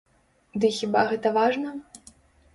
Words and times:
Ды 0.63 0.71
хіба 0.77 1.03
гэта 1.13 1.33
важна? 1.37 1.77